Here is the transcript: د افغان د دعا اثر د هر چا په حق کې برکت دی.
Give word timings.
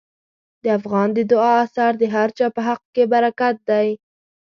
د 0.63 0.65
افغان 0.79 1.09
د 1.17 1.19
دعا 1.31 1.53
اثر 1.65 1.91
د 2.01 2.03
هر 2.15 2.29
چا 2.37 2.47
په 2.55 2.61
حق 2.67 2.81
کې 2.95 3.03
برکت 3.13 3.55
دی. 3.69 3.87